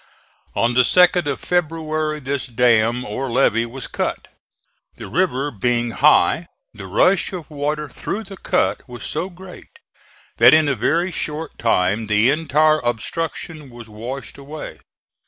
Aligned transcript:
On 0.55 0.73
the 0.73 0.81
2d 0.81 1.27
of 1.27 1.39
February 1.41 2.19
this 2.19 2.47
dam, 2.47 3.05
or 3.05 3.29
levee, 3.29 3.67
was 3.67 3.85
cut. 3.85 4.29
The 4.97 5.05
river 5.05 5.51
being 5.51 5.91
high 5.91 6.47
the 6.73 6.87
rush 6.87 7.31
of 7.33 7.51
water 7.51 7.87
through 7.87 8.23
the 8.23 8.37
cut 8.37 8.81
was 8.89 9.03
so 9.03 9.29
great 9.29 9.69
that 10.37 10.55
in 10.55 10.67
a 10.67 10.73
very 10.73 11.11
short 11.11 11.55
time 11.59 12.07
the 12.07 12.31
entire 12.31 12.79
obstruction 12.79 13.69
was 13.69 13.87
washed 13.89 14.39
away. 14.39 14.79